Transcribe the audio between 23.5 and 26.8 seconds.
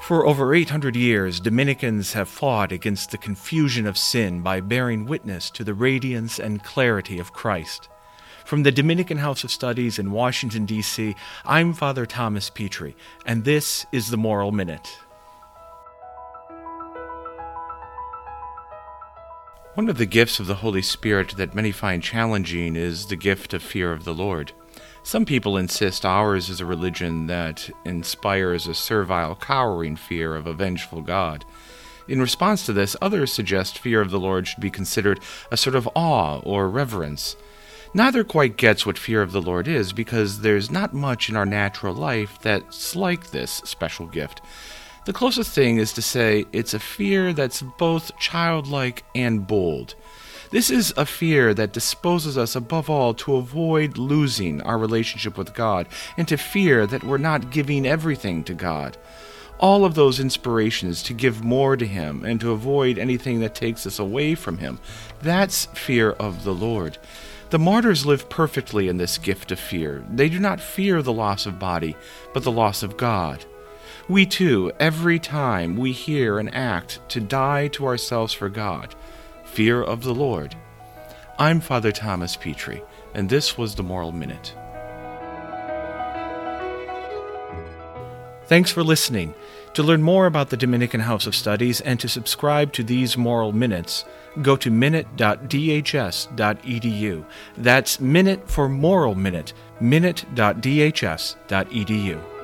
of fear of the Lord. Some people insist ours is a